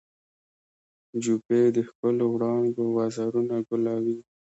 [1.23, 4.17] جوپې د ښکلو وړانګو وزرونه ګلابي